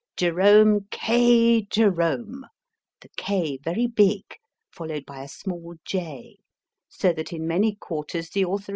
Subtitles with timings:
[0.17, 1.61] Jerome K.
[1.69, 2.43] Jerome
[3.01, 4.23] the K very big,
[4.71, 6.37] followed by a small J,
[6.89, 8.69] so that in many quarters the author v